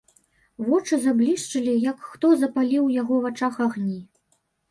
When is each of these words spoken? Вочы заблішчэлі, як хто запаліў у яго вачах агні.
Вочы 0.69 0.95
заблішчэлі, 1.03 1.75
як 1.89 2.07
хто 2.13 2.31
запаліў 2.43 2.87
у 2.87 2.91
яго 3.01 3.15
вачах 3.29 3.59
агні. 3.69 4.01